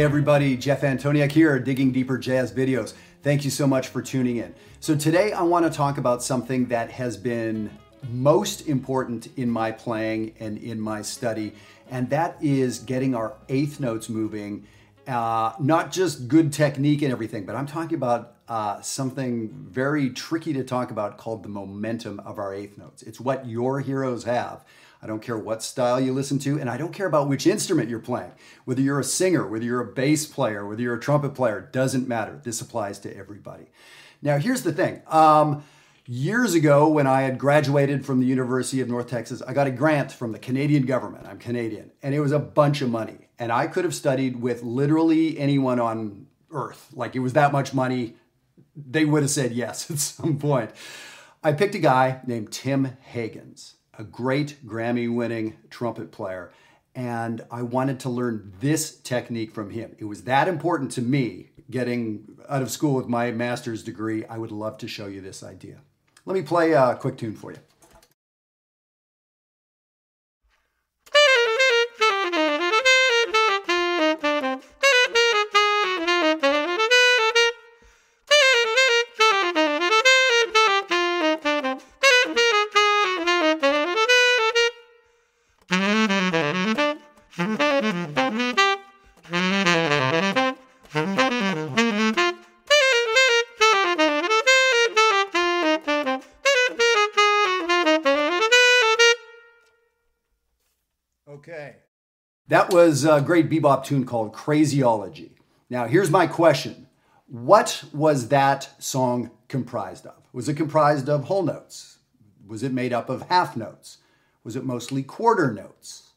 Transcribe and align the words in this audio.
Hey 0.00 0.04
everybody, 0.04 0.56
Jeff 0.56 0.80
Antoniuk 0.80 1.30
here, 1.30 1.58
Digging 1.58 1.92
Deeper 1.92 2.16
Jazz 2.16 2.54
Videos. 2.54 2.94
Thank 3.22 3.44
you 3.44 3.50
so 3.50 3.66
much 3.66 3.88
for 3.88 4.00
tuning 4.00 4.38
in. 4.38 4.54
So 4.80 4.96
today 4.96 5.32
I 5.34 5.42
want 5.42 5.66
to 5.66 5.70
talk 5.70 5.98
about 5.98 6.22
something 6.22 6.64
that 6.68 6.90
has 6.90 7.18
been 7.18 7.70
most 8.08 8.66
important 8.66 9.28
in 9.36 9.50
my 9.50 9.70
playing 9.70 10.32
and 10.40 10.56
in 10.56 10.80
my 10.80 11.02
study, 11.02 11.52
and 11.90 12.08
that 12.08 12.38
is 12.40 12.78
getting 12.78 13.14
our 13.14 13.34
eighth 13.50 13.78
notes 13.78 14.08
moving. 14.08 14.66
Uh, 15.06 15.52
not 15.60 15.92
just 15.92 16.28
good 16.28 16.50
technique 16.50 17.02
and 17.02 17.12
everything, 17.12 17.44
but 17.44 17.54
I'm 17.54 17.66
talking 17.66 17.96
about 17.96 18.39
uh, 18.50 18.80
something 18.80 19.48
very 19.48 20.10
tricky 20.10 20.52
to 20.52 20.64
talk 20.64 20.90
about 20.90 21.16
called 21.16 21.44
the 21.44 21.48
momentum 21.48 22.18
of 22.20 22.36
our 22.36 22.52
eighth 22.52 22.76
notes. 22.76 23.00
It's 23.04 23.20
what 23.20 23.46
your 23.46 23.78
heroes 23.78 24.24
have. 24.24 24.64
I 25.00 25.06
don't 25.06 25.22
care 25.22 25.38
what 25.38 25.62
style 25.62 26.00
you 26.00 26.12
listen 26.12 26.40
to, 26.40 26.58
and 26.58 26.68
I 26.68 26.76
don't 26.76 26.92
care 26.92 27.06
about 27.06 27.28
which 27.28 27.46
instrument 27.46 27.88
you're 27.88 28.00
playing. 28.00 28.32
Whether 28.64 28.82
you're 28.82 28.98
a 28.98 29.04
singer, 29.04 29.46
whether 29.46 29.64
you're 29.64 29.80
a 29.80 29.92
bass 29.92 30.26
player, 30.26 30.66
whether 30.66 30.82
you're 30.82 30.96
a 30.96 31.00
trumpet 31.00 31.32
player, 31.32 31.68
doesn't 31.72 32.08
matter. 32.08 32.40
This 32.42 32.60
applies 32.60 32.98
to 32.98 33.16
everybody. 33.16 33.66
Now, 34.20 34.38
here's 34.38 34.62
the 34.62 34.72
thing. 34.72 35.00
Um, 35.06 35.62
years 36.04 36.54
ago, 36.54 36.88
when 36.88 37.06
I 37.06 37.22
had 37.22 37.38
graduated 37.38 38.04
from 38.04 38.18
the 38.18 38.26
University 38.26 38.80
of 38.80 38.88
North 38.88 39.08
Texas, 39.08 39.40
I 39.42 39.52
got 39.52 39.68
a 39.68 39.70
grant 39.70 40.10
from 40.10 40.32
the 40.32 40.40
Canadian 40.40 40.86
government. 40.86 41.24
I'm 41.24 41.38
Canadian, 41.38 41.92
and 42.02 42.16
it 42.16 42.20
was 42.20 42.32
a 42.32 42.40
bunch 42.40 42.82
of 42.82 42.90
money. 42.90 43.28
And 43.38 43.52
I 43.52 43.68
could 43.68 43.84
have 43.84 43.94
studied 43.94 44.42
with 44.42 44.64
literally 44.64 45.38
anyone 45.38 45.78
on 45.78 46.26
earth. 46.50 46.88
Like 46.92 47.14
it 47.14 47.20
was 47.20 47.34
that 47.34 47.52
much 47.52 47.72
money. 47.72 48.16
They 48.88 49.04
would 49.04 49.22
have 49.22 49.30
said 49.30 49.52
yes 49.52 49.90
at 49.90 49.98
some 49.98 50.38
point. 50.38 50.70
I 51.42 51.52
picked 51.52 51.74
a 51.74 51.78
guy 51.78 52.20
named 52.26 52.52
Tim 52.52 52.96
Hagans 53.14 53.74
a 54.00 54.04
great 54.04 54.66
Grammy 54.66 55.14
winning 55.14 55.58
trumpet 55.68 56.10
player. 56.10 56.52
And 56.94 57.44
I 57.50 57.62
wanted 57.62 58.00
to 58.00 58.08
learn 58.08 58.54
this 58.58 58.96
technique 58.96 59.52
from 59.52 59.70
him. 59.70 59.94
It 59.98 60.06
was 60.06 60.24
that 60.24 60.48
important 60.48 60.90
to 60.92 61.02
me 61.02 61.50
getting 61.70 62.38
out 62.48 62.62
of 62.62 62.70
school 62.70 62.94
with 62.94 63.08
my 63.08 63.30
master's 63.30 63.84
degree. 63.84 64.24
I 64.24 64.38
would 64.38 64.50
love 64.50 64.78
to 64.78 64.88
show 64.88 65.06
you 65.06 65.20
this 65.20 65.42
idea. 65.42 65.82
Let 66.24 66.34
me 66.34 66.42
play 66.42 66.72
a 66.72 66.96
quick 66.96 67.18
tune 67.18 67.36
for 67.36 67.52
you. 67.52 67.58
That 102.50 102.72
was 102.72 103.04
a 103.04 103.20
great 103.20 103.48
bebop 103.48 103.84
tune 103.84 104.04
called 104.04 104.32
Crazeology. 104.32 105.30
Now, 105.70 105.86
here's 105.86 106.10
my 106.10 106.26
question 106.26 106.88
What 107.28 107.84
was 107.92 108.26
that 108.28 108.68
song 108.82 109.30
comprised 109.46 110.04
of? 110.04 110.16
Was 110.32 110.48
it 110.48 110.56
comprised 110.56 111.08
of 111.08 111.24
whole 111.24 111.44
notes? 111.44 111.98
Was 112.44 112.64
it 112.64 112.72
made 112.72 112.92
up 112.92 113.08
of 113.08 113.22
half 113.28 113.56
notes? 113.56 113.98
Was 114.42 114.56
it 114.56 114.64
mostly 114.64 115.04
quarter 115.04 115.52
notes? 115.52 116.10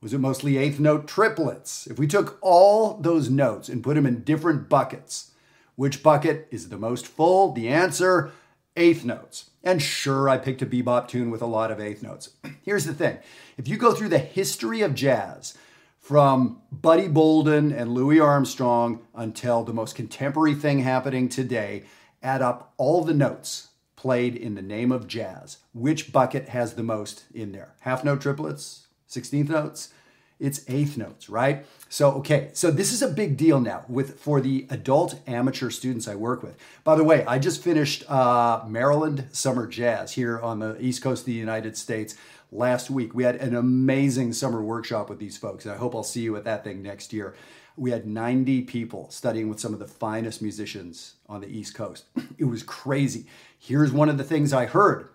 Was 0.00 0.14
it 0.14 0.20
mostly 0.20 0.58
eighth 0.58 0.78
note 0.78 1.08
triplets? 1.08 1.88
If 1.88 1.98
we 1.98 2.06
took 2.06 2.38
all 2.40 2.96
those 2.98 3.28
notes 3.28 3.68
and 3.68 3.82
put 3.82 3.96
them 3.96 4.06
in 4.06 4.22
different 4.22 4.68
buckets, 4.68 5.32
which 5.74 6.04
bucket 6.04 6.46
is 6.52 6.68
the 6.68 6.78
most 6.78 7.04
full? 7.04 7.50
The 7.50 7.68
answer 7.68 8.30
eighth 8.76 9.04
notes. 9.04 9.50
And 9.64 9.82
sure, 9.82 10.28
I 10.28 10.38
picked 10.38 10.62
a 10.62 10.66
bebop 10.66 11.08
tune 11.08 11.32
with 11.32 11.42
a 11.42 11.46
lot 11.46 11.72
of 11.72 11.80
eighth 11.80 12.00
notes. 12.00 12.30
Here's 12.62 12.84
the 12.84 12.94
thing 12.94 13.18
if 13.56 13.66
you 13.66 13.76
go 13.76 13.92
through 13.92 14.10
the 14.10 14.18
history 14.18 14.80
of 14.80 14.94
jazz, 14.94 15.58
from 16.04 16.60
Buddy 16.70 17.08
Bolden 17.08 17.72
and 17.72 17.94
Louis 17.94 18.20
Armstrong 18.20 19.00
until 19.14 19.64
the 19.64 19.72
most 19.72 19.96
contemporary 19.96 20.54
thing 20.54 20.80
happening 20.80 21.30
today, 21.30 21.84
add 22.22 22.42
up 22.42 22.74
all 22.76 23.02
the 23.02 23.14
notes 23.14 23.68
played 23.96 24.36
in 24.36 24.54
the 24.54 24.60
name 24.60 24.92
of 24.92 25.08
jazz. 25.08 25.56
Which 25.72 26.12
bucket 26.12 26.50
has 26.50 26.74
the 26.74 26.82
most 26.82 27.24
in 27.34 27.52
there? 27.52 27.72
Half 27.80 28.04
note 28.04 28.20
triplets, 28.20 28.86
16th 29.08 29.48
notes, 29.48 29.94
it's 30.38 30.68
eighth 30.68 30.98
notes, 30.98 31.30
right? 31.30 31.64
So, 31.88 32.10
okay, 32.16 32.50
so 32.52 32.70
this 32.70 32.92
is 32.92 33.00
a 33.00 33.08
big 33.08 33.38
deal 33.38 33.58
now 33.58 33.86
with 33.88 34.20
for 34.20 34.42
the 34.42 34.66
adult 34.68 35.18
amateur 35.26 35.70
students 35.70 36.06
I 36.06 36.16
work 36.16 36.42
with. 36.42 36.58
By 36.82 36.96
the 36.96 37.04
way, 37.04 37.24
I 37.24 37.38
just 37.38 37.62
finished 37.62 38.10
uh, 38.10 38.62
Maryland 38.68 39.28
Summer 39.32 39.66
Jazz 39.66 40.12
here 40.12 40.38
on 40.38 40.58
the 40.58 40.78
East 40.84 41.00
Coast 41.00 41.22
of 41.22 41.26
the 41.26 41.32
United 41.32 41.78
States 41.78 42.14
last 42.54 42.88
week. 42.88 43.14
We 43.14 43.24
had 43.24 43.36
an 43.36 43.54
amazing 43.54 44.32
summer 44.32 44.62
workshop 44.62 45.10
with 45.10 45.18
these 45.18 45.36
folks, 45.36 45.64
and 45.64 45.74
I 45.74 45.76
hope 45.76 45.94
I'll 45.94 46.02
see 46.02 46.22
you 46.22 46.36
at 46.36 46.44
that 46.44 46.64
thing 46.64 46.82
next 46.82 47.12
year. 47.12 47.34
We 47.76 47.90
had 47.90 48.06
90 48.06 48.62
people 48.62 49.10
studying 49.10 49.48
with 49.48 49.58
some 49.58 49.72
of 49.72 49.80
the 49.80 49.88
finest 49.88 50.40
musicians 50.40 51.14
on 51.28 51.40
the 51.40 51.48
East 51.48 51.74
Coast. 51.74 52.04
It 52.38 52.44
was 52.44 52.62
crazy. 52.62 53.26
Here's 53.58 53.92
one 53.92 54.08
of 54.08 54.18
the 54.18 54.24
things 54.24 54.52
I 54.52 54.66
heard 54.66 55.08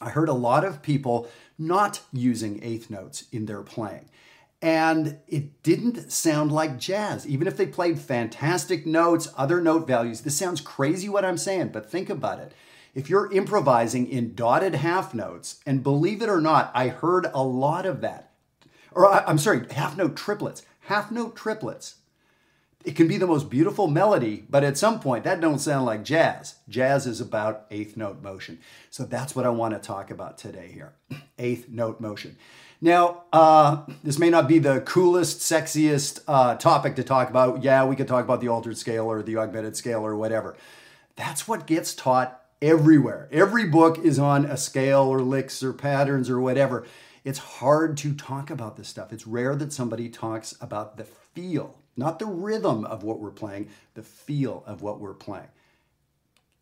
I 0.00 0.10
heard 0.10 0.28
a 0.28 0.34
lot 0.34 0.64
of 0.64 0.82
people 0.82 1.28
not 1.58 2.00
using 2.12 2.62
eighth 2.62 2.90
notes 2.90 3.24
in 3.32 3.46
their 3.46 3.62
playing. 3.62 4.10
And 4.60 5.18
it 5.26 5.62
didn't 5.62 6.10
sound 6.12 6.50
like 6.50 6.78
jazz, 6.78 7.26
even 7.26 7.46
if 7.46 7.56
they 7.56 7.66
played 7.66 7.98
fantastic 7.98 8.86
notes, 8.86 9.28
other 9.36 9.60
note 9.60 9.86
values. 9.86 10.22
This 10.22 10.36
sounds 10.36 10.60
crazy 10.60 11.08
what 11.08 11.24
I'm 11.24 11.38
saying, 11.38 11.68
but 11.68 11.90
think 11.90 12.10
about 12.10 12.40
it. 12.40 12.52
If 12.96 13.10
you're 13.10 13.30
improvising 13.30 14.08
in 14.08 14.34
dotted 14.34 14.76
half 14.76 15.12
notes, 15.12 15.60
and 15.66 15.82
believe 15.82 16.22
it 16.22 16.30
or 16.30 16.40
not, 16.40 16.70
I 16.74 16.88
heard 16.88 17.26
a 17.34 17.42
lot 17.42 17.84
of 17.84 18.00
that. 18.00 18.30
Or 18.90 19.12
I'm 19.12 19.36
sorry, 19.36 19.70
half 19.70 19.98
note 19.98 20.16
triplets. 20.16 20.62
Half 20.80 21.10
note 21.12 21.36
triplets. 21.36 21.96
It 22.86 22.96
can 22.96 23.06
be 23.06 23.18
the 23.18 23.26
most 23.26 23.50
beautiful 23.50 23.86
melody, 23.86 24.46
but 24.48 24.64
at 24.64 24.78
some 24.78 24.98
point 24.98 25.24
that 25.24 25.42
don't 25.42 25.58
sound 25.58 25.84
like 25.84 26.04
jazz. 26.04 26.54
Jazz 26.70 27.06
is 27.06 27.20
about 27.20 27.66
eighth 27.70 27.98
note 27.98 28.22
motion. 28.22 28.60
So 28.88 29.04
that's 29.04 29.36
what 29.36 29.44
I 29.44 29.50
want 29.50 29.74
to 29.74 29.86
talk 29.86 30.10
about 30.10 30.38
today 30.38 30.70
here. 30.72 30.94
Eighth 31.38 31.68
note 31.68 32.00
motion. 32.00 32.38
Now, 32.80 33.24
uh, 33.30 33.84
this 34.04 34.18
may 34.18 34.30
not 34.30 34.48
be 34.48 34.58
the 34.58 34.80
coolest, 34.80 35.40
sexiest 35.40 36.20
uh, 36.26 36.54
topic 36.54 36.96
to 36.96 37.04
talk 37.04 37.28
about. 37.28 37.62
Yeah, 37.62 37.84
we 37.84 37.94
could 37.94 38.08
talk 38.08 38.24
about 38.24 38.40
the 38.40 38.48
altered 38.48 38.78
scale 38.78 39.04
or 39.04 39.22
the 39.22 39.36
augmented 39.36 39.76
scale 39.76 40.00
or 40.00 40.16
whatever. 40.16 40.56
That's 41.16 41.46
what 41.46 41.66
gets 41.66 41.94
taught 41.94 42.42
everywhere. 42.62 43.28
Every 43.30 43.66
book 43.66 43.98
is 43.98 44.18
on 44.18 44.44
a 44.44 44.56
scale 44.56 45.02
or 45.02 45.20
licks 45.20 45.62
or 45.62 45.72
patterns 45.72 46.30
or 46.30 46.40
whatever. 46.40 46.86
It's 47.24 47.38
hard 47.38 47.96
to 47.98 48.14
talk 48.14 48.50
about 48.50 48.76
this 48.76 48.88
stuff. 48.88 49.12
It's 49.12 49.26
rare 49.26 49.56
that 49.56 49.72
somebody 49.72 50.08
talks 50.08 50.54
about 50.60 50.96
the 50.96 51.04
feel, 51.04 51.78
not 51.96 52.18
the 52.18 52.26
rhythm 52.26 52.84
of 52.84 53.02
what 53.02 53.20
we're 53.20 53.30
playing, 53.30 53.68
the 53.94 54.02
feel 54.02 54.62
of 54.66 54.82
what 54.82 55.00
we're 55.00 55.14
playing 55.14 55.48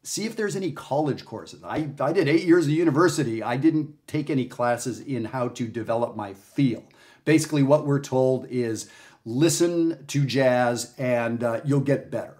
see 0.05 0.27
if 0.27 0.37
there's 0.37 0.55
any 0.55 0.71
college 0.71 1.25
courses. 1.25 1.65
I, 1.65 1.88
I 1.99 2.12
did 2.12 2.28
eight 2.28 2.44
years 2.44 2.66
of 2.66 2.72
university. 2.72 3.43
I 3.43 3.56
didn't 3.56 4.06
take 4.06 4.31
any 4.31 4.44
classes 4.44 5.00
in 5.00 5.25
how 5.25 5.49
to 5.49 5.66
develop 5.66 6.15
my 6.15 6.34
feel. 6.34 6.84
Basically, 7.25 7.62
what 7.62 7.87
we're 7.87 8.00
told 8.00 8.47
is 8.49 8.88
listen 9.25 10.05
to 10.06 10.25
jazz 10.26 10.94
and 10.99 11.43
uh, 11.43 11.61
you'll 11.65 11.81
get 11.81 12.11
better. 12.11 12.37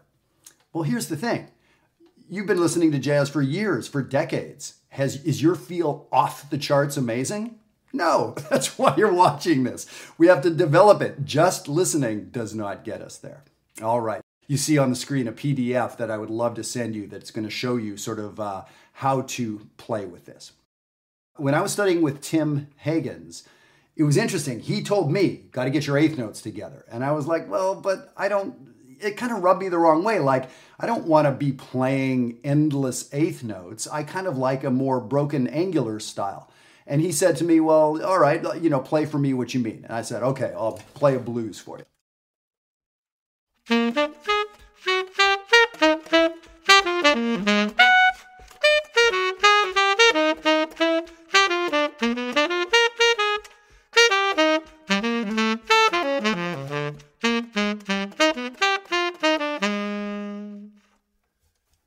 Well, 0.73 0.85
here's 0.85 1.09
the 1.09 1.17
thing 1.17 1.49
you've 2.29 2.47
been 2.47 2.61
listening 2.61 2.93
to 2.93 2.99
jazz 2.99 3.29
for 3.29 3.43
years, 3.43 3.89
for 3.89 4.03
decades. 4.03 4.75
Has, 4.91 5.25
is 5.25 5.43
your 5.43 5.55
feel 5.55 6.09
off 6.13 6.49
the 6.51 6.59
charts 6.59 6.97
amazing? 6.97 7.59
No, 7.93 8.35
that's 8.51 8.79
why 8.79 8.95
you're 8.97 9.13
watching 9.13 9.65
this. 9.65 9.87
We 10.19 10.27
have 10.29 10.43
to 10.43 10.51
develop 10.51 11.03
it. 11.03 11.25
Just 11.25 11.69
listening 11.69 12.31
does 12.31 12.55
not 12.55 12.85
get 12.85 13.03
us 13.03 13.19
there. 13.19 13.45
All 13.83 14.01
right 14.01 14.21
you 14.47 14.57
see 14.57 14.79
on 14.79 14.91
the 14.91 14.97
screen 14.97 15.29
a 15.29 15.33
PDF 15.33 15.97
that 15.97 16.11
I 16.11 16.19
would 16.19 16.31
love 16.31 16.55
to 16.55 16.65
send 16.65 16.95
you 16.95 17.07
that's 17.07 17.31
going 17.31 17.45
to 17.45 17.51
show 17.51 17.77
you 17.77 17.97
sort 17.97 18.19
of 18.19 18.39
uh, 18.39 18.65
how 18.93 19.23
to 19.23 19.67
play 19.77 20.05
with 20.05 20.27
this. 20.27 20.53
When 21.37 21.55
I 21.55 21.63
was 21.63 21.73
studying 21.73 22.03
with 22.03 22.21
Tim 22.21 22.69
Hagans, 22.85 23.45
it 23.97 24.05
was 24.05 24.17
interesting. 24.17 24.61
He 24.61 24.83
told 24.83 25.11
me, 25.11 25.47
got 25.51 25.65
to 25.65 25.71
get 25.71 25.87
your 25.87 25.99
eighth 25.99 26.19
notes 26.19 26.41
together. 26.41 26.85
And 26.91 27.05
I 27.05 27.13
was 27.13 27.27
like, 27.27 27.49
well, 27.49 27.75
but 27.75 28.13
I 28.17 28.29
don't, 28.29 28.74
it 29.01 29.17
kind 29.17 29.33
of 29.33 29.43
rubbed 29.43 29.61
me 29.61 29.69
the 29.69 29.79
wrong 29.79 30.05
way. 30.05 30.19
Like, 30.19 30.51
I 30.79 30.87
don't 30.87 31.07
want 31.07 31.27
to 31.27 31.33
be 31.33 31.53
playing 31.53 32.39
endless 32.45 33.09
eighth 33.13 33.43
notes. 33.43 33.87
I 33.87 34.03
kind 34.03 34.27
of 34.27 34.37
like 34.37 34.65
a 34.65 34.71
more 34.71 35.01
broken 35.01 35.47
angular 35.47 36.01
style. 36.01 36.51
And 36.87 37.01
he 37.01 37.13
said 37.13 37.37
to 37.39 37.45
me, 37.45 37.61
well, 37.61 38.05
all 38.05 38.19
right, 38.19 38.43
you 38.61 38.69
know, 38.69 38.81
play 38.81 39.07
for 39.07 39.19
me 39.19 39.33
what 39.33 39.55
you 39.55 39.61
mean. 39.61 39.85
And 39.85 39.93
I 39.93 40.03
said, 40.03 40.23
okay, 40.23 40.53
I'll 40.55 40.81
play 40.95 41.15
a 41.15 41.19
blues 41.19 41.59
for 41.59 41.79
you. 41.79 41.85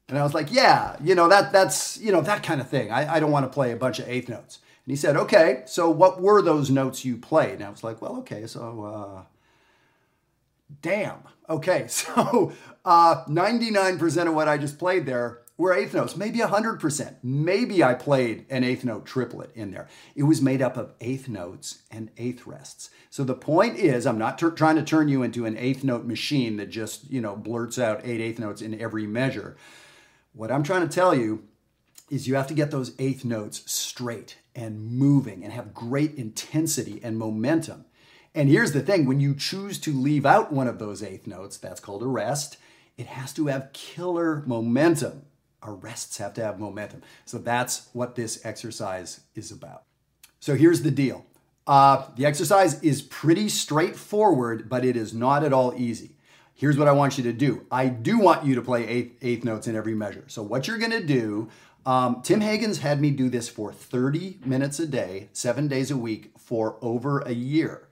Like, 0.10 0.52
yeah, 0.52 0.96
you 1.04 1.16
know, 1.16 1.28
that 1.28 1.52
that's, 1.52 1.98
you 2.00 2.12
know, 2.12 2.22
that 2.22 2.44
kind 2.44 2.62
of 2.62 2.70
thing. 2.70 2.92
I, 2.92 3.16
I 3.16 3.20
don't 3.20 3.32
want 3.32 3.46
to 3.46 3.54
play 3.54 3.72
a 3.72 3.76
bunch 3.76 4.00
of 4.00 4.08
eighth 4.08 4.30
notes. 4.30 4.60
And 4.86 4.92
he 4.92 4.96
said, 4.96 5.18
okay, 5.18 5.64
so 5.66 5.90
what 5.90 6.22
were 6.22 6.42
those 6.42 6.70
notes 6.70 7.04
you 7.04 7.18
played? 7.18 7.56
And 7.56 7.64
I 7.64 7.70
was 7.70 7.84
like, 7.84 8.02
well, 8.02 8.18
okay, 8.20 8.48
so, 8.48 8.84
uh, 8.84 9.24
damn. 10.82 11.20
Okay, 11.50 11.86
so 11.90 12.54
uh, 12.86 13.26
99% 13.26 14.28
of 14.28 14.34
what 14.34 14.48
I 14.48 14.58
just 14.58 14.80
played 14.80 15.06
there 15.06 15.42
were 15.58 15.74
eighth 15.74 15.94
notes, 15.94 16.16
maybe 16.16 16.40
100%. 16.40 17.16
Maybe 17.24 17.84
I 17.84 17.96
played 17.96 18.46
an 18.50 18.64
eighth 18.64 18.86
note 18.86 19.06
triplet 19.06 19.50
in 19.56 19.72
there. 19.72 19.88
It 20.16 20.24
was 20.24 20.42
made 20.42 20.62
up 20.62 20.78
of 20.78 20.94
eighth 21.02 21.28
notes 21.28 21.80
and 21.90 22.12
eighth 22.18 22.46
rests. 22.46 22.92
So 23.10 23.24
the 23.24 23.34
point 23.34 23.78
is, 23.78 24.06
I'm 24.06 24.20
not 24.20 24.38
trying 24.38 24.76
to 24.76 24.84
turn 24.84 25.10
you 25.10 25.24
into 25.24 25.46
an 25.46 25.58
eighth 25.58 25.84
note 25.84 26.06
machine 26.06 26.58
that 26.58 26.70
just, 26.70 27.10
you 27.10 27.22
know, 27.22 27.36
blurts 27.36 27.80
out 27.80 28.02
eight 28.04 28.22
eighth 28.22 28.40
notes 28.40 28.62
in 28.62 28.80
every 28.80 29.08
measure. 29.08 29.58
What 30.38 30.52
I'm 30.52 30.62
trying 30.62 30.88
to 30.88 30.96
tell 30.96 31.16
you 31.16 31.46
is 32.12 32.28
you 32.28 32.36
have 32.36 32.46
to 32.46 32.54
get 32.54 32.70
those 32.70 32.94
eighth 33.00 33.26
notes 33.26 33.64
straight 33.66 34.38
and 34.56 34.86
moving 34.86 35.44
and 35.44 35.52
have 35.52 35.74
great 35.74 36.14
intensity 36.14 37.02
and 37.04 37.18
momentum. 37.18 37.86
And 38.36 38.48
here's 38.48 38.72
the 38.72 38.84
thing 38.84 39.08
when 39.08 39.20
you 39.20 39.34
choose 39.34 39.80
to 39.80 39.92
leave 39.92 40.28
out 40.28 40.54
one 40.54 40.68
of 40.68 40.78
those 40.78 41.02
eighth 41.02 41.26
notes, 41.26 41.58
that's 41.58 41.80
called 41.80 42.04
a 42.04 42.08
rest, 42.08 42.58
it 43.00 43.08
has 43.08 43.34
to 43.34 43.48
have 43.48 43.74
killer 43.74 44.44
momentum. 44.46 45.24
Our 45.64 45.74
rests 45.74 46.20
have 46.20 46.36
to 46.36 46.44
have 46.44 46.60
momentum. 46.60 47.02
So 47.26 47.40
that's 47.40 47.90
what 47.94 48.14
this 48.14 48.46
exercise 48.46 49.22
is 49.34 49.52
about. 49.52 49.86
So 50.40 50.54
here's 50.54 50.84
the 50.84 50.92
deal 50.92 51.26
uh, 51.66 52.06
the 52.16 52.28
exercise 52.28 52.80
is 52.84 53.02
pretty 53.02 53.50
straightforward, 53.50 54.70
but 54.70 54.86
it 54.86 54.96
is 54.96 55.16
not 55.16 55.44
at 55.44 55.52
all 55.52 55.74
easy. 55.76 56.17
Here's 56.58 56.76
what 56.76 56.88
I 56.88 56.92
want 56.92 57.20
you 57.20 57.24
to 57.26 57.34
do. 57.34 57.68
I 57.70 57.86
do 57.86 58.18
want 58.18 58.44
you 58.44 58.56
to 58.56 58.64
play 58.64 58.88
eighth, 58.88 59.18
eighth 59.22 59.46
notes 59.46 59.68
in 59.68 59.76
every 59.76 59.94
measure. 59.94 60.24
So 60.26 60.42
what 60.42 60.68
you're 60.68 60.80
to 60.80 61.04
do, 61.04 61.50
um, 61.86 62.24
Tim 62.24 62.42
Hagans 62.42 62.80
had 62.80 63.00
me 63.00 63.12
do 63.12 63.30
this 63.30 63.48
for 63.48 63.72
30 63.72 64.40
minutes 64.44 64.80
a 64.80 64.88
day, 64.88 65.30
seven 65.34 65.68
days 65.68 65.92
a 65.92 65.98
week 65.98 66.32
for 66.36 66.78
over 66.82 67.20
a 67.20 67.32
year. 67.32 67.88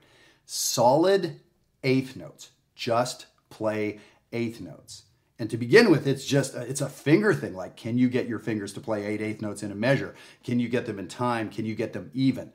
Solid 0.46 1.40
eighth 1.84 2.16
notes. 2.16 2.50
Just 2.74 3.26
play 3.50 4.00
eighth 4.32 4.60
notes. 4.60 5.04
And 5.38 5.48
to 5.50 5.56
begin 5.56 5.88
with, 5.88 6.08
it's 6.08 6.24
just 6.24 6.56
it's 6.56 6.80
a 6.80 6.88
finger 6.88 7.32
thing. 7.34 7.54
Like, 7.54 7.76
can 7.76 7.98
you 7.98 8.08
get 8.08 8.26
your 8.26 8.40
fingers 8.40 8.72
to 8.72 8.80
play 8.80 9.06
eight 9.06 9.20
eighth 9.20 9.42
notes 9.42 9.62
in 9.62 9.70
a 9.70 9.76
measure? 9.76 10.16
Can 10.42 10.58
you 10.58 10.68
get 10.68 10.86
them 10.86 10.98
in 10.98 11.06
time? 11.06 11.50
Can 11.50 11.66
you 11.66 11.76
get 11.76 11.92
them 11.92 12.10
even? 12.14 12.50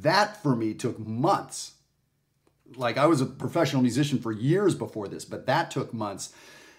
That 0.00 0.40
for 0.42 0.54
me 0.54 0.74
took 0.74 0.98
months. 0.98 1.72
Like 2.74 2.96
I 2.96 3.06
was 3.06 3.20
a 3.20 3.26
professional 3.26 3.82
musician 3.82 4.18
for 4.18 4.32
years 4.32 4.74
before 4.74 5.08
this, 5.08 5.24
but 5.24 5.46
that 5.46 5.70
took 5.70 5.94
months. 5.94 6.32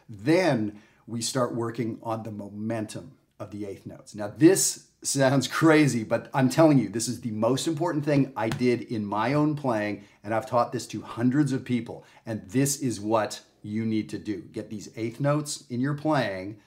Then 0.09 0.81
we 1.05 1.21
start 1.21 1.55
working 1.55 1.99
on 2.03 2.23
the 2.23 2.31
momentum 2.31 3.13
of 3.39 3.51
the 3.51 3.65
eighth 3.65 3.85
notes. 3.85 4.15
Now, 4.15 4.27
this 4.35 4.87
sounds 5.01 5.47
crazy, 5.59 6.03
but 6.03 6.29
I'm 6.33 6.49
telling 6.49 6.77
you, 6.77 6.89
this 6.89 7.07
is 7.07 7.21
the 7.21 7.31
most 7.31 7.67
important 7.67 8.03
thing 8.05 8.33
I 8.35 8.49
did 8.49 8.81
in 8.83 9.05
my 9.05 9.33
own 9.33 9.55
playing, 9.55 10.03
and 10.23 10.33
I've 10.33 10.49
taught 10.49 10.71
this 10.71 10.87
to 10.87 11.01
hundreds 11.01 11.53
of 11.53 11.63
people. 11.63 12.05
And 12.25 12.47
this 12.49 12.81
is 12.81 12.99
what 12.99 13.41
you 13.63 13.85
need 13.85 14.09
to 14.09 14.17
do 14.17 14.41
get 14.53 14.69
these 14.69 14.89
eighth 14.95 15.19
notes 15.19 15.65
in 15.69 15.79
your 15.81 15.93
playing, 15.93 16.57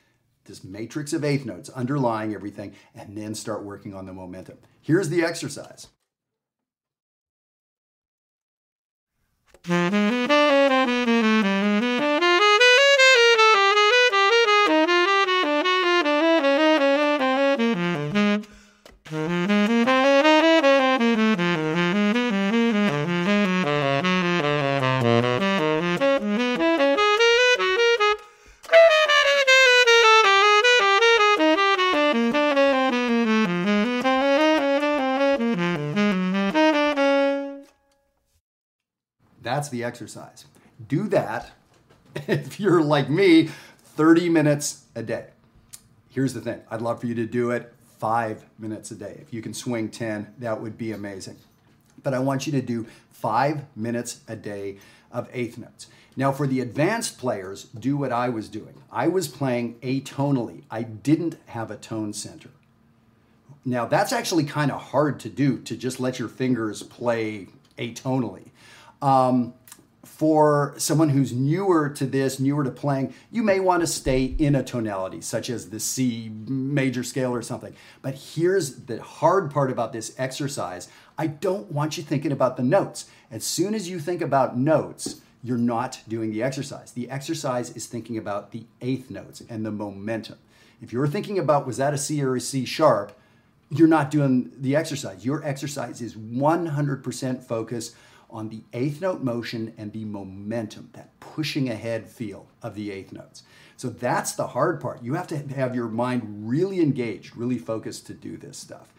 this 0.44 0.64
matrix 0.64 1.12
of 1.12 1.24
eighth 1.24 1.46
notes 1.46 1.68
underlying 1.70 2.34
everything, 2.34 2.74
and 2.94 3.16
then 3.16 3.34
start 3.34 3.64
working 3.64 3.94
on 3.94 4.06
the 4.06 4.12
momentum. 4.12 4.58
Here's 4.82 5.08
the 5.08 5.22
exercise. 5.22 5.88
Mm-hmm. 9.64 10.06
That's 39.42 39.68
the 39.68 39.84
exercise. 39.84 40.44
Do 40.88 41.08
that 41.08 41.52
if 42.26 42.58
you're 42.58 42.82
like 42.82 43.08
me, 43.08 43.50
30 43.96 44.28
minutes 44.28 44.84
a 44.94 45.02
day. 45.02 45.26
Here's 46.08 46.34
the 46.34 46.40
thing 46.40 46.60
I'd 46.70 46.82
love 46.82 47.00
for 47.00 47.06
you 47.06 47.14
to 47.14 47.26
do 47.26 47.50
it 47.50 47.72
five 47.98 48.44
minutes 48.58 48.90
a 48.90 48.94
day. 48.94 49.18
If 49.20 49.32
you 49.32 49.42
can 49.42 49.52
swing 49.52 49.90
10, 49.90 50.34
that 50.38 50.60
would 50.60 50.78
be 50.78 50.92
amazing. 50.92 51.36
But 52.02 52.14
I 52.14 52.18
want 52.18 52.46
you 52.46 52.52
to 52.52 52.62
do 52.62 52.86
five 53.10 53.64
minutes 53.76 54.20
a 54.26 54.34
day 54.34 54.78
of 55.12 55.28
eighth 55.32 55.58
notes. 55.58 55.86
Now, 56.16 56.32
for 56.32 56.46
the 56.46 56.60
advanced 56.60 57.18
players, 57.18 57.64
do 57.64 57.96
what 57.96 58.10
I 58.12 58.30
was 58.30 58.48
doing. 58.48 58.82
I 58.90 59.08
was 59.08 59.28
playing 59.28 59.78
atonally, 59.80 60.62
I 60.70 60.82
didn't 60.82 61.36
have 61.46 61.70
a 61.70 61.76
tone 61.76 62.12
center. 62.12 62.50
Now, 63.64 63.84
that's 63.84 64.12
actually 64.12 64.44
kind 64.44 64.70
of 64.70 64.80
hard 64.80 65.20
to 65.20 65.28
do 65.28 65.58
to 65.58 65.76
just 65.76 66.00
let 66.00 66.18
your 66.18 66.28
fingers 66.28 66.82
play 66.82 67.48
atonally. 67.78 68.48
Um, 69.02 69.54
for 70.04 70.74
someone 70.76 71.08
who's 71.08 71.32
newer 71.32 71.88
to 71.88 72.06
this, 72.06 72.38
newer 72.38 72.64
to 72.64 72.70
playing, 72.70 73.14
you 73.30 73.42
may 73.42 73.60
want 73.60 73.80
to 73.80 73.86
stay 73.86 74.24
in 74.24 74.54
a 74.54 74.62
tonality, 74.62 75.20
such 75.20 75.48
as 75.48 75.70
the 75.70 75.80
C 75.80 76.30
major 76.46 77.02
scale 77.02 77.32
or 77.32 77.42
something. 77.42 77.74
But 78.02 78.14
here's 78.14 78.84
the 78.84 79.02
hard 79.02 79.50
part 79.50 79.70
about 79.70 79.92
this 79.92 80.14
exercise 80.18 80.88
I 81.16 81.26
don't 81.26 81.70
want 81.72 81.96
you 81.96 82.02
thinking 82.02 82.32
about 82.32 82.56
the 82.56 82.62
notes. 82.62 83.06
As 83.30 83.44
soon 83.44 83.74
as 83.74 83.88
you 83.88 83.98
think 83.98 84.20
about 84.20 84.58
notes, 84.58 85.20
you're 85.42 85.58
not 85.58 86.00
doing 86.08 86.32
the 86.32 86.42
exercise. 86.42 86.92
The 86.92 87.10
exercise 87.10 87.74
is 87.76 87.86
thinking 87.86 88.18
about 88.18 88.52
the 88.52 88.64
eighth 88.80 89.10
notes 89.10 89.42
and 89.48 89.64
the 89.64 89.70
momentum. 89.70 90.38
If 90.82 90.92
you're 90.92 91.08
thinking 91.08 91.38
about 91.38 91.66
was 91.66 91.76
that 91.76 91.94
a 91.94 91.98
C 91.98 92.22
or 92.22 92.36
a 92.36 92.40
C 92.40 92.64
sharp, 92.64 93.18
you're 93.70 93.88
not 93.88 94.10
doing 94.10 94.50
the 94.56 94.76
exercise. 94.76 95.24
Your 95.24 95.44
exercise 95.44 96.02
is 96.02 96.14
100% 96.14 97.42
focus 97.42 97.94
on 98.32 98.48
the 98.48 98.62
eighth 98.72 99.00
note 99.00 99.22
motion 99.22 99.74
and 99.76 99.92
the 99.92 100.04
momentum, 100.04 100.90
that 100.92 101.18
pushing 101.20 101.68
ahead 101.68 102.08
feel 102.08 102.46
of 102.62 102.74
the 102.74 102.90
eighth 102.90 103.12
notes. 103.12 103.42
So 103.76 103.88
that's 103.88 104.32
the 104.32 104.48
hard 104.48 104.80
part. 104.80 105.02
You 105.02 105.14
have 105.14 105.26
to 105.28 105.38
have 105.54 105.74
your 105.74 105.88
mind 105.88 106.48
really 106.48 106.80
engaged, 106.80 107.36
really 107.36 107.58
focused 107.58 108.06
to 108.08 108.14
do 108.14 108.36
this 108.36 108.58
stuff. 108.58 108.92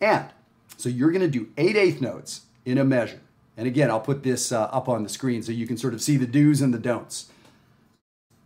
And 0.00 0.26
so 0.76 0.88
you're 0.88 1.10
going 1.10 1.20
to 1.20 1.28
do 1.28 1.48
eight 1.56 1.76
eighth 1.76 2.00
notes 2.00 2.42
in 2.64 2.78
a 2.78 2.84
measure. 2.84 3.20
And 3.56 3.66
again, 3.66 3.90
I'll 3.90 4.00
put 4.00 4.22
this 4.22 4.52
uh, 4.52 4.64
up 4.64 4.88
on 4.88 5.02
the 5.02 5.08
screen 5.08 5.42
so 5.42 5.52
you 5.52 5.66
can 5.66 5.76
sort 5.76 5.94
of 5.94 6.00
see 6.00 6.16
the 6.16 6.26
do's 6.26 6.62
and 6.62 6.72
the 6.72 6.78
don'ts. 6.78 7.30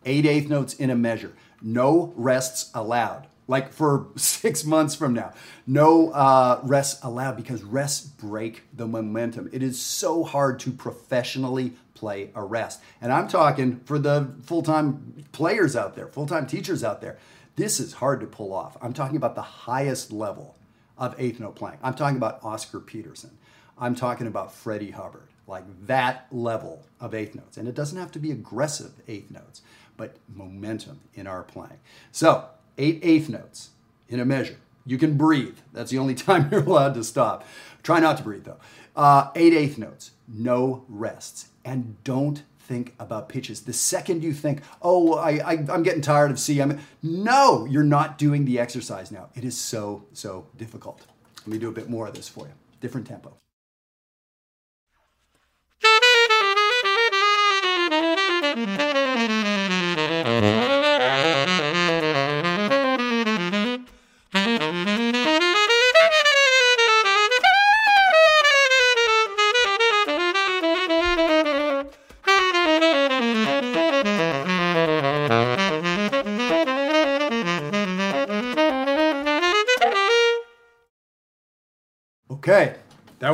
Eight 0.04 0.26
eighth 0.26 0.48
notes 0.48 0.74
in 0.74 0.90
a 0.90 0.96
measure. 0.96 1.32
No 1.62 2.12
rests 2.16 2.70
allowed 2.74 3.26
like 3.46 3.72
for 3.72 4.08
six 4.16 4.64
months 4.64 4.94
from 4.94 5.14
now. 5.14 5.32
No 5.66 6.10
uh, 6.10 6.60
rests 6.62 7.02
allowed 7.04 7.36
because 7.36 7.62
rests 7.62 8.06
break 8.06 8.62
the 8.72 8.86
momentum. 8.86 9.48
It 9.52 9.62
is 9.62 9.80
so 9.80 10.24
hard 10.24 10.60
to 10.60 10.70
professionally 10.70 11.72
play 11.94 12.30
a 12.34 12.42
rest. 12.42 12.80
And 13.00 13.12
I'm 13.12 13.28
talking 13.28 13.80
for 13.84 13.98
the 13.98 14.34
full 14.42 14.62
time 14.62 15.24
players 15.32 15.76
out 15.76 15.94
there, 15.94 16.06
full 16.08 16.26
time 16.26 16.46
teachers 16.46 16.84
out 16.84 17.00
there. 17.00 17.18
This 17.56 17.78
is 17.78 17.94
hard 17.94 18.20
to 18.20 18.26
pull 18.26 18.52
off. 18.52 18.76
I'm 18.82 18.92
talking 18.92 19.16
about 19.16 19.36
the 19.36 19.42
highest 19.42 20.10
level 20.10 20.56
of 20.98 21.14
eighth 21.18 21.40
note 21.40 21.54
playing. 21.54 21.78
I'm 21.82 21.94
talking 21.94 22.16
about 22.16 22.42
Oscar 22.42 22.80
Peterson. 22.80 23.30
I'm 23.78 23.94
talking 23.94 24.26
about 24.26 24.52
Freddie 24.52 24.90
Hubbard, 24.90 25.28
like 25.46 25.64
that 25.86 26.26
level 26.30 26.84
of 27.00 27.14
eighth 27.14 27.34
notes. 27.34 27.56
And 27.56 27.68
it 27.68 27.74
doesn't 27.74 27.98
have 27.98 28.12
to 28.12 28.18
be 28.18 28.30
aggressive 28.30 28.92
eighth 29.08 29.30
notes, 29.30 29.62
but 29.96 30.16
momentum 30.28 31.00
in 31.14 31.26
our 31.26 31.42
playing. 31.42 31.78
So 32.12 32.48
eight 32.78 33.00
eighth 33.02 33.28
notes 33.28 33.70
in 34.08 34.20
a 34.20 34.24
measure. 34.24 34.56
You 34.86 34.98
can 34.98 35.16
breathe. 35.16 35.58
That's 35.72 35.90
the 35.90 35.98
only 35.98 36.14
time 36.26 36.48
you're 36.50 36.62
allowed 36.62 36.94
to 36.94 37.04
stop. 37.04 37.44
Try 37.82 38.00
not 38.00 38.16
to 38.18 38.22
breathe 38.22 38.44
though. 38.44 38.58
Uh, 38.96 39.30
eight 39.34 39.52
eighth 39.52 39.78
notes, 39.78 40.12
no 40.28 40.84
rests, 40.88 41.48
and 41.64 42.02
don't 42.04 42.42
think 42.60 42.94
about 42.98 43.28
pitches. 43.28 43.62
The 43.62 43.72
second 43.72 44.22
you 44.22 44.32
think, 44.32 44.62
oh, 44.80 45.14
I, 45.14 45.38
I, 45.38 45.52
am 45.54 45.82
getting 45.82 46.00
tired 46.00 46.30
of 46.30 46.38
C, 46.38 46.60
I'm, 46.60 46.80
no, 47.02 47.66
you're 47.66 47.82
not 47.82 48.16
doing 48.16 48.46
the 48.46 48.58
exercise 48.58 49.10
now. 49.10 49.28
It 49.34 49.44
is 49.44 49.58
so, 49.58 50.06
so 50.12 50.46
difficult. 50.56 51.02
Let 51.40 51.48
me 51.48 51.58
do 51.58 51.68
a 51.68 51.72
bit 51.72 51.90
more 51.90 52.06
of 52.06 52.14
this 52.14 52.28
for 52.28 52.46
you. 52.46 52.54
Different 52.80 53.06
tempo. 53.06 53.36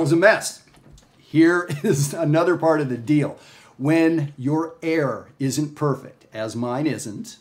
Was 0.00 0.12
a 0.12 0.16
mess. 0.16 0.62
Here 1.18 1.68
is 1.82 2.12
another 2.14 2.56
part 2.56 2.80
of 2.80 2.88
the 2.88 2.96
deal. 2.96 3.38
When 3.76 4.34
your 4.36 4.76
air 4.82 5.28
isn't 5.38 5.74
perfect, 5.74 6.26
as 6.34 6.54
mine 6.54 6.86
isn't, 6.86 7.38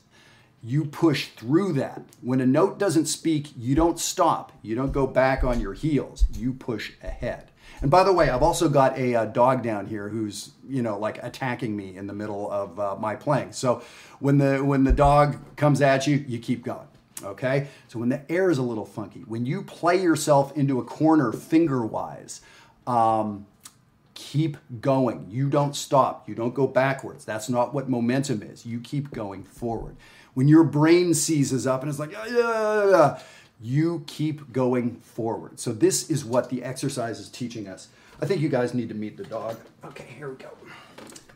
you 0.62 0.86
push 0.86 1.28
through 1.30 1.74
that. 1.74 2.04
When 2.22 2.42
a 2.42 2.46
note 2.46 2.78
doesn't 2.78 3.06
speak, 3.06 3.50
you 3.58 3.76
don't 3.76 4.00
stop. 4.00 4.52
You 4.62 4.76
don't 4.76 4.92
go 4.92 5.08
back 5.08 5.44
on 5.44 5.60
your 5.60 5.74
heels. 5.74 6.26
You 6.34 6.54
push 6.54 6.92
ahead. 7.02 7.52
And 7.82 7.90
by 7.90 8.04
the 8.04 8.12
way, 8.12 8.30
I've 8.30 8.44
also 8.44 8.68
got 8.68 8.98
a, 8.98 9.16
uh, 9.16 9.26
dog 9.26 9.64
down 9.64 9.88
here 9.88 10.10
who's 10.10 10.52
you 10.68 10.82
know 10.82 10.98
like 10.98 11.24
attacking 11.24 11.76
me 11.76 11.96
in 11.96 12.08
the 12.08 12.14
middle 12.14 12.52
of 12.52 12.80
uh, 12.80 12.96
my 13.00 13.16
playing. 13.16 13.54
So 13.54 13.82
when 14.20 14.38
the 14.38 14.64
when 14.64 14.84
the 14.84 14.92
dog 14.92 15.38
comes 15.56 15.82
at 15.82 16.06
you, 16.08 16.24
you 16.28 16.40
keep 16.40 16.64
going. 16.64 16.88
Okay. 17.24 17.68
So 17.88 18.00
when 18.00 18.10
the 18.10 18.30
air 18.32 18.50
is 18.50 18.58
a 18.58 18.64
little 18.64 18.86
funky, 18.86 19.22
when 19.22 19.46
you 19.46 19.62
play 19.64 20.02
yourself 20.02 20.56
into 20.58 20.80
a 20.80 20.84
corner 20.84 21.32
finger 21.32 21.86
wise, 21.86 22.42
um, 22.88 23.46
keep 24.14 24.58
going. 24.82 25.28
You 25.30 25.50
don't 25.50 25.76
stop. 25.76 26.28
You 26.28 26.36
don't 26.36 26.54
go 26.54 26.68
backwards. 26.68 27.26
That's 27.26 27.50
not 27.50 27.74
what 27.74 27.90
momentum 27.90 28.44
is. 28.44 28.66
You 28.66 28.80
keep 28.80 29.12
going 29.12 29.44
forward. 29.44 29.96
When 30.34 30.48
your 30.48 30.64
brain 30.64 31.14
seizes 31.14 31.66
up 31.66 31.82
and 31.82 31.90
it's 31.90 32.00
like, 32.00 32.12
yeah, 32.12 32.26
yeah, 32.28 32.90
yeah, 32.90 33.20
you 33.62 34.04
keep 34.08 34.52
going 34.52 34.98
forward. 34.98 35.60
So, 35.60 35.74
this 35.74 36.10
is 36.10 36.24
what 36.24 36.50
the 36.50 36.64
exercise 36.64 37.20
is 37.20 37.30
teaching 37.30 37.68
us. 37.68 37.88
I 38.22 38.26
think 38.26 38.42
you 38.42 38.50
guys 38.50 38.74
need 38.74 38.90
to 38.90 38.96
meet 38.96 39.18
the 39.18 39.24
dog. 39.24 39.58
Okay, 39.86 40.06
here 40.18 40.30
we 40.30 40.36
go. 40.36 40.50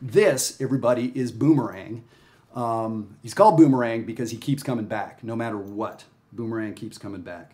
This, 0.00 0.60
everybody, 0.60 1.10
is 1.14 1.32
Boomerang. 1.32 2.04
Um, 2.54 3.16
he's 3.22 3.34
called 3.34 3.56
Boomerang 3.56 4.04
because 4.04 4.30
he 4.30 4.36
keeps 4.36 4.62
coming 4.62 4.86
back 4.86 5.22
no 5.24 5.34
matter 5.36 5.58
what. 5.58 6.04
Boomerang 6.32 6.74
keeps 6.74 6.98
coming 6.98 7.22
back. 7.22 7.52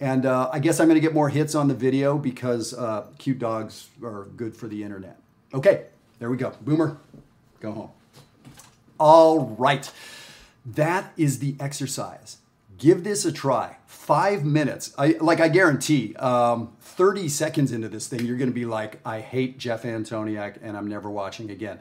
And 0.00 0.26
uh, 0.26 0.48
I 0.52 0.60
guess 0.60 0.78
I'm 0.78 0.86
going 0.86 0.96
to 0.96 1.00
get 1.00 1.12
more 1.12 1.28
hits 1.28 1.54
on 1.54 1.66
the 1.68 1.74
video 1.74 2.18
because 2.18 2.72
uh, 2.72 3.06
cute 3.18 3.38
dogs 3.38 3.88
are 4.02 4.24
good 4.36 4.56
for 4.56 4.68
the 4.68 4.84
internet. 4.84 5.18
Okay, 5.52 5.86
there 6.20 6.30
we 6.30 6.36
go. 6.36 6.52
Boomer, 6.60 6.98
go 7.60 7.72
home. 7.72 7.90
All 9.00 9.40
right. 9.58 9.90
That 10.64 11.12
is 11.16 11.38
the 11.38 11.56
exercise. 11.58 12.38
Give 12.76 13.02
this 13.02 13.24
a 13.24 13.32
try. 13.32 13.76
Five 13.86 14.44
minutes. 14.44 14.94
I 14.96 15.16
like. 15.20 15.40
I 15.40 15.48
guarantee. 15.48 16.14
Um, 16.16 16.72
Thirty 16.80 17.28
seconds 17.28 17.70
into 17.70 17.88
this 17.88 18.08
thing, 18.08 18.26
you're 18.26 18.36
going 18.36 18.50
to 18.50 18.54
be 18.54 18.64
like, 18.64 19.00
"I 19.04 19.20
hate 19.20 19.58
Jeff 19.58 19.84
Antoniuk, 19.84 20.56
and 20.62 20.76
I'm 20.76 20.88
never 20.88 21.08
watching 21.08 21.50
again." 21.50 21.78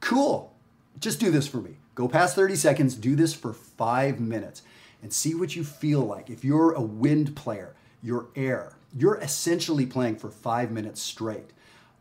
Cool. 0.00 0.51
Just 0.98 1.20
do 1.20 1.30
this 1.30 1.46
for 1.46 1.58
me. 1.58 1.76
Go 1.94 2.08
past 2.08 2.36
30 2.36 2.56
seconds. 2.56 2.94
Do 2.94 3.16
this 3.16 3.34
for 3.34 3.52
five 3.52 4.20
minutes, 4.20 4.62
and 5.02 5.12
see 5.12 5.34
what 5.34 5.56
you 5.56 5.64
feel 5.64 6.00
like. 6.00 6.30
If 6.30 6.44
you're 6.44 6.72
a 6.72 6.82
wind 6.82 7.36
player, 7.36 7.74
you're 8.02 8.28
air. 8.36 8.76
You're 8.96 9.18
essentially 9.18 9.86
playing 9.86 10.16
for 10.16 10.30
five 10.30 10.70
minutes 10.70 11.00
straight. 11.00 11.50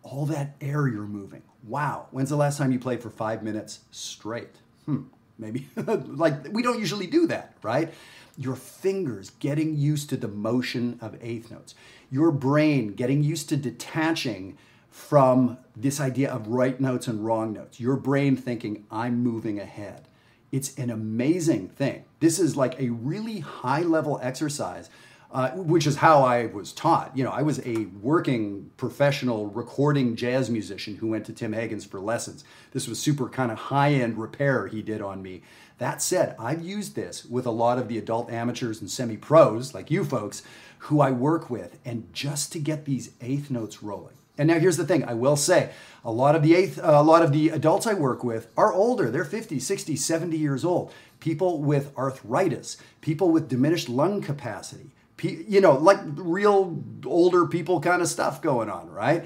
All 0.03 0.25
that 0.27 0.55
air 0.61 0.87
you're 0.87 1.03
moving. 1.03 1.43
Wow. 1.63 2.07
When's 2.11 2.29
the 2.29 2.35
last 2.35 2.57
time 2.57 2.71
you 2.71 2.79
played 2.79 3.01
for 3.01 3.09
five 3.09 3.43
minutes 3.43 3.81
straight? 3.91 4.55
Hmm 4.85 5.03
maybe 5.41 5.67
like 5.75 6.47
we 6.51 6.61
don't 6.61 6.79
usually 6.79 7.07
do 7.07 7.27
that, 7.27 7.55
right? 7.61 7.91
Your 8.37 8.55
fingers 8.55 9.31
getting 9.39 9.75
used 9.75 10.09
to 10.11 10.17
the 10.17 10.29
motion 10.29 10.97
of 11.01 11.17
eighth 11.21 11.51
notes. 11.51 11.75
Your 12.09 12.31
brain 12.31 12.93
getting 12.93 13.23
used 13.23 13.49
to 13.49 13.57
detaching 13.57 14.57
from 14.91 15.57
this 15.75 15.99
idea 15.99 16.31
of 16.31 16.47
right 16.47 16.79
notes 16.79 17.07
and 17.07 17.25
wrong 17.25 17.53
notes. 17.53 17.79
Your 17.79 17.95
brain 17.95 18.35
thinking, 18.35 18.85
I'm 18.91 19.23
moving 19.23 19.59
ahead. 19.59 20.07
It's 20.51 20.77
an 20.77 20.91
amazing 20.91 21.69
thing. 21.69 22.03
This 22.19 22.37
is 22.37 22.55
like 22.55 22.79
a 22.79 22.89
really 22.89 23.39
high 23.39 23.81
level 23.81 24.19
exercise 24.21 24.89
uh, 25.33 25.51
which 25.51 25.87
is 25.87 25.97
how 25.97 26.23
I 26.23 26.47
was 26.47 26.73
taught. 26.73 27.15
You 27.15 27.23
know, 27.23 27.31
I 27.31 27.41
was 27.41 27.65
a 27.65 27.85
working 28.01 28.69
professional 28.75 29.47
recording 29.47 30.15
jazz 30.15 30.49
musician 30.49 30.97
who 30.97 31.07
went 31.07 31.25
to 31.27 31.33
Tim 31.33 31.53
Hagans 31.53 31.87
for 31.87 32.01
lessons. 32.01 32.43
This 32.71 32.87
was 32.87 32.99
super 32.99 33.29
kind 33.29 33.51
of 33.51 33.57
high 33.57 33.93
end 33.93 34.17
repair 34.17 34.67
he 34.67 34.81
did 34.81 35.01
on 35.01 35.21
me. 35.21 35.41
That 35.77 36.01
said, 36.01 36.35
I've 36.37 36.61
used 36.61 36.95
this 36.95 37.25
with 37.25 37.45
a 37.45 37.51
lot 37.51 37.77
of 37.77 37.87
the 37.87 37.97
adult 37.97 38.29
amateurs 38.29 38.81
and 38.81 38.91
semi 38.91 39.17
pros 39.17 39.73
like 39.73 39.89
you 39.89 40.03
folks 40.03 40.43
who 40.85 40.99
I 40.99 41.11
work 41.11 41.49
with, 41.49 41.77
and 41.85 42.11
just 42.11 42.51
to 42.53 42.59
get 42.59 42.85
these 42.85 43.11
eighth 43.21 43.51
notes 43.51 43.83
rolling. 43.83 44.15
And 44.37 44.47
now 44.47 44.59
here's 44.59 44.77
the 44.77 44.85
thing 44.85 45.03
I 45.03 45.13
will 45.13 45.35
say 45.35 45.71
a 46.03 46.11
lot 46.11 46.35
of 46.35 46.41
the 46.41 46.55
eighth, 46.55 46.79
uh, 46.79 46.93
a 46.95 47.03
lot 47.03 47.21
of 47.21 47.31
the 47.31 47.49
adults 47.49 47.85
I 47.85 47.93
work 47.93 48.23
with 48.23 48.51
are 48.57 48.73
older. 48.73 49.11
They're 49.11 49.23
50, 49.23 49.59
60, 49.59 49.95
70 49.95 50.37
years 50.37 50.65
old. 50.65 50.93
People 51.19 51.61
with 51.61 51.95
arthritis, 51.97 52.77
people 53.01 53.29
with 53.29 53.47
diminished 53.47 53.87
lung 53.89 54.21
capacity 54.21 54.91
you 55.23 55.61
know, 55.61 55.77
like 55.77 55.99
real 56.15 56.81
older 57.05 57.45
people 57.45 57.79
kind 57.79 58.01
of 58.01 58.07
stuff 58.07 58.41
going 58.41 58.69
on, 58.69 58.89
right? 58.89 59.25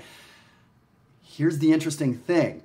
Here's 1.23 1.59
the 1.59 1.71
interesting 1.71 2.15
thing 2.15 2.63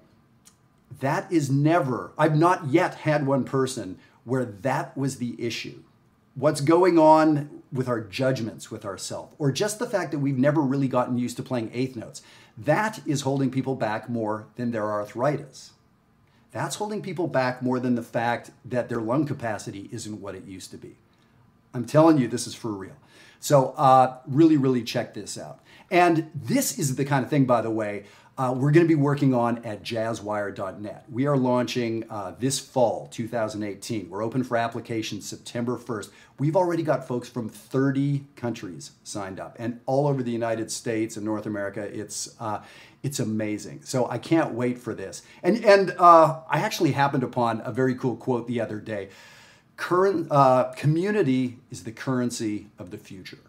that 0.99 1.31
is 1.33 1.51
never, 1.51 2.13
I've 2.19 2.37
not 2.37 2.67
yet 2.67 2.95
had 2.95 3.27
one 3.27 3.45
person 3.45 3.99
where 4.25 4.45
that 4.45 4.97
was 4.97 5.17
the 5.17 5.37
issue. 5.39 5.83
What's 6.35 6.61
going 6.61 6.99
on 6.99 7.60
with 7.73 7.89
our 7.89 8.01
judgments 8.01 8.71
with 8.71 8.85
ourselves, 8.85 9.35
or 9.39 9.53
just 9.53 9.79
the 9.79 9.87
fact 9.87 10.11
that 10.11 10.19
we've 10.19 10.39
never 10.39 10.61
really 10.61 10.89
gotten 10.89 11.19
used 11.19 11.37
to 11.37 11.43
playing 11.43 11.71
eighth 11.73 11.97
notes, 11.97 12.23
that 12.59 13.01
is 13.07 13.23
holding 13.23 13.51
people 13.51 13.77
back 13.77 14.09
more 14.09 14.47
than 14.57 14.73
their 14.73 14.91
arthritis. 14.91 15.73
That's 16.53 16.77
holding 16.77 17.01
people 17.01 17.29
back 17.29 17.63
more 17.63 17.79
than 17.79 17.95
the 17.95 18.03
fact 18.03 18.51
that 18.65 18.89
their 18.89 19.01
lung 19.01 19.25
capacity 19.25 19.89
isn't 19.93 20.21
what 20.21 20.35
it 20.35 20.45
used 20.47 20.73
to 20.73 20.77
be. 20.77 20.97
I'm 21.73 21.85
telling 21.85 22.19
you, 22.19 22.27
this 22.27 22.49
is 22.49 22.55
for 22.55 22.73
real. 22.73 22.97
So 23.39 23.73
uh, 23.77 24.19
really, 24.27 24.57
really 24.57 24.83
check 24.83 25.15
this 25.15 25.39
out. 25.39 25.61
And 25.91 26.31
this 26.35 26.79
is 26.79 26.97
the 26.97 27.05
kind 27.05 27.25
of 27.25 27.31
thing, 27.31 27.47
by 27.47 27.63
the 27.63 27.71
way, 27.71 28.05
uh, 28.41 28.51
we're 28.51 28.71
going 28.71 28.87
to 28.87 28.89
be 28.89 28.95
working 28.95 29.35
on 29.35 29.63
at 29.67 29.83
jazzwire.net. 29.83 31.05
We 31.11 31.27
are 31.27 31.37
launching 31.37 32.07
uh, 32.09 32.33
this 32.39 32.59
fall, 32.59 33.07
2018. 33.09 34.09
We're 34.09 34.25
open 34.25 34.45
for 34.45 34.57
applications 34.57 35.29
September 35.29 35.77
1st. 35.77 36.09
We've 36.39 36.57
already 36.57 36.83
got 36.83 37.07
folks 37.07 37.29
from 37.29 37.51
30 37.51 38.25
countries 38.37 38.93
signed 39.05 39.41
up, 39.41 39.57
and 39.59 39.81
all 39.85 40.07
over 40.07 40.23
the 40.23 40.31
United 40.31 40.71
States 40.71 41.17
and 41.17 41.27
North 41.27 41.45
America. 41.45 41.83
It's 41.83 42.35
uh, 42.41 42.63
it's 43.03 43.21
amazing. 43.21 43.83
So 43.85 44.09
I 44.09 44.17
can't 44.17 44.55
wait 44.55 44.79
for 44.79 44.95
this. 44.95 45.21
And 45.43 45.63
and 45.63 45.95
uh, 45.99 46.41
I 46.49 46.61
actually 46.61 46.93
happened 46.93 47.23
upon 47.23 47.61
a 47.67 47.71
very 47.71 47.95
cool 47.95 48.17
quote 48.17 48.49
the 48.49 48.59
other 48.59 48.81
day. 48.81 49.11
Current, 49.77 50.29
uh, 50.31 50.73
community 50.77 51.59
is 51.71 51.85
the 51.85 51.93
currency 51.93 52.69
of 52.79 52.91
the 52.91 52.99
future. 52.99 53.41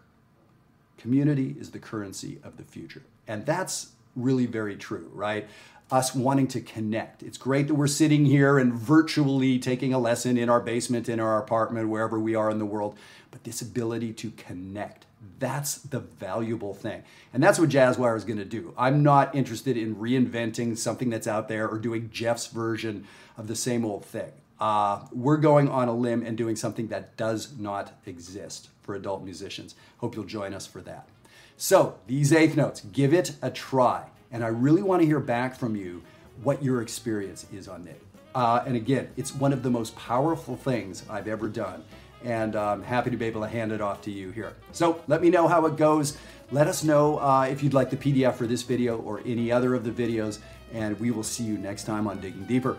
Community 0.98 1.56
is 1.58 1.70
the 1.70 1.78
currency 1.78 2.40
of 2.44 2.58
the 2.58 2.62
future. 2.62 3.02
And 3.26 3.46
that's 3.46 3.92
really 4.16 4.46
very 4.46 4.76
true, 4.76 5.10
right? 5.14 5.48
Us 5.90 6.14
wanting 6.14 6.48
to 6.48 6.60
connect. 6.60 7.22
It's 7.22 7.38
great 7.38 7.68
that 7.68 7.74
we're 7.74 7.86
sitting 7.86 8.24
here 8.24 8.58
and 8.58 8.72
virtually 8.72 9.58
taking 9.58 9.92
a 9.92 9.98
lesson 9.98 10.36
in 10.36 10.48
our 10.48 10.60
basement, 10.60 11.08
in 11.08 11.20
our 11.20 11.38
apartment, 11.38 11.88
wherever 11.88 12.18
we 12.18 12.34
are 12.34 12.50
in 12.50 12.58
the 12.58 12.66
world. 12.66 12.96
But 13.30 13.44
this 13.44 13.60
ability 13.60 14.12
to 14.14 14.30
connect, 14.32 15.06
that's 15.38 15.76
the 15.76 16.00
valuable 16.00 16.74
thing. 16.74 17.02
And 17.32 17.42
that's 17.42 17.58
what 17.58 17.68
Jazzwire 17.68 18.16
is 18.16 18.24
going 18.24 18.38
to 18.38 18.44
do. 18.44 18.74
I'm 18.78 19.02
not 19.02 19.34
interested 19.34 19.76
in 19.76 19.96
reinventing 19.96 20.78
something 20.78 21.10
that's 21.10 21.26
out 21.26 21.48
there 21.48 21.68
or 21.68 21.78
doing 21.78 22.10
Jeff's 22.10 22.46
version 22.46 23.06
of 23.36 23.46
the 23.46 23.56
same 23.56 23.84
old 23.84 24.04
thing 24.04 24.32
uh, 24.62 25.00
we're 25.10 25.38
going 25.38 25.68
on 25.68 25.88
a 25.88 25.92
limb 25.92 26.24
and 26.24 26.38
doing 26.38 26.54
something 26.54 26.86
that 26.86 27.16
does 27.16 27.58
not 27.58 27.92
exist 28.06 28.68
for 28.82 28.94
adult 28.94 29.24
musicians. 29.24 29.74
Hope 29.98 30.14
you'll 30.14 30.24
join 30.24 30.54
us 30.54 30.68
for 30.68 30.80
that. 30.82 31.08
So, 31.56 31.96
these 32.06 32.32
eighth 32.32 32.56
notes, 32.56 32.80
give 32.92 33.14
it 33.14 33.36
a 33.42 33.50
try. 33.50 34.04
And 34.30 34.42
I 34.42 34.48
really 34.48 34.82
want 34.82 35.02
to 35.02 35.06
hear 35.06 35.20
back 35.20 35.56
from 35.56 35.76
you 35.76 36.02
what 36.42 36.62
your 36.62 36.82
experience 36.82 37.46
is 37.52 37.68
on 37.68 37.86
it. 37.86 38.02
Uh, 38.34 38.62
and 38.66 38.76
again, 38.76 39.10
it's 39.16 39.34
one 39.34 39.52
of 39.52 39.62
the 39.62 39.70
most 39.70 39.94
powerful 39.94 40.56
things 40.56 41.04
I've 41.08 41.28
ever 41.28 41.48
done. 41.48 41.84
And 42.24 42.56
I'm 42.56 42.82
happy 42.82 43.10
to 43.10 43.16
be 43.16 43.26
able 43.26 43.42
to 43.42 43.48
hand 43.48 43.72
it 43.72 43.80
off 43.80 44.00
to 44.02 44.10
you 44.10 44.30
here. 44.30 44.54
So 44.72 45.02
let 45.08 45.20
me 45.20 45.28
know 45.28 45.48
how 45.48 45.66
it 45.66 45.76
goes. 45.76 46.16
Let 46.50 46.68
us 46.68 46.84
know 46.84 47.18
uh, 47.18 47.48
if 47.50 47.62
you'd 47.62 47.74
like 47.74 47.90
the 47.90 47.96
PDF 47.96 48.34
for 48.34 48.46
this 48.46 48.62
video 48.62 48.98
or 48.98 49.20
any 49.26 49.50
other 49.50 49.74
of 49.74 49.84
the 49.84 49.90
videos. 49.90 50.38
And 50.72 50.98
we 51.00 51.10
will 51.10 51.24
see 51.24 51.44
you 51.44 51.58
next 51.58 51.84
time 51.84 52.06
on 52.06 52.20
Digging 52.20 52.44
Deeper. 52.44 52.78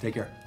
Take 0.00 0.14
care. 0.14 0.43